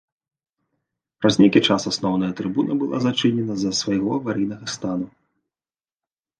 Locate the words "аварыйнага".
4.19-4.65